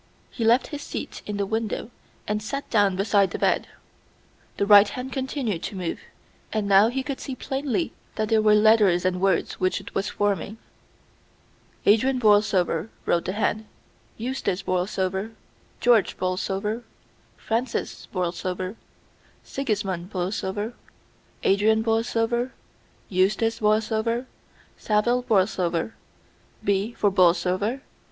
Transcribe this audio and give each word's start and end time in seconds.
He 0.31 0.43
left 0.43 0.69
his 0.73 0.81
seat 0.81 1.21
in 1.27 1.37
the 1.37 1.45
window 1.45 1.91
and 2.27 2.41
sat 2.41 2.67
down 2.71 2.95
beside 2.95 3.29
the 3.29 3.37
bed. 3.37 3.67
The 4.57 4.65
right 4.65 4.89
hand 4.89 5.13
continued 5.13 5.61
to 5.61 5.75
move, 5.75 5.99
and 6.51 6.67
now 6.67 6.87
he 6.87 7.03
could 7.03 7.19
see 7.19 7.35
plainly 7.35 7.93
that 8.15 8.29
they 8.29 8.39
were 8.39 8.55
letters 8.55 9.05
and 9.05 9.21
words 9.21 9.59
which 9.59 9.79
it 9.79 9.93
was 9.93 10.09
forming. 10.09 10.57
"Adrian 11.85 12.17
Borlsover," 12.17 12.89
wrote 13.05 13.25
the 13.25 13.33
hand, 13.33 13.67
"Eustace 14.17 14.63
Borlsover, 14.63 15.33
George 15.79 16.17
Borlsover, 16.17 16.81
Francis 17.37 18.07
Borlsover 18.11 18.77
Sigismund 19.43 20.09
Borlsover, 20.09 20.73
Adrian 21.43 21.83
Borlsover, 21.83 22.53
Eustace 23.07 23.59
Borlsover, 23.59 24.25
Saville 24.77 25.21
Borlsover. 25.21 25.91
B, 26.63 26.93
for 26.93 27.11
Borlsover. 27.11 27.81